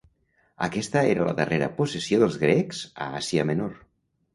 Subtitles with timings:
[0.67, 3.83] Aquesta era la darrera possessió dels grecs a Àsia Menor.